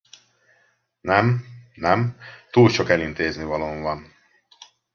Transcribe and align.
Nem, 1.01 1.45
nem, 1.73 2.17
túl 2.51 2.69
sok 2.69 2.89
elintéznivalóm 2.89 3.81
van. 3.81 4.15